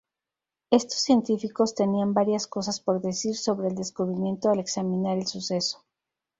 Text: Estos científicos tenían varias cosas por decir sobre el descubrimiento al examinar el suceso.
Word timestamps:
Estos 0.71 0.97
científicos 1.01 1.75
tenían 1.75 2.15
varias 2.15 2.47
cosas 2.47 2.79
por 2.79 3.01
decir 3.01 3.35
sobre 3.35 3.67
el 3.67 3.75
descubrimiento 3.75 4.49
al 4.49 4.59
examinar 4.59 5.15
el 5.19 5.27
suceso. 5.27 5.85